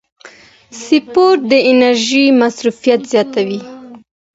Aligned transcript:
سپورت 0.85 1.41
د 1.51 1.53
انرژۍ 1.69 2.25
مصرف 2.41 2.75
زیاتوي. 3.11 3.59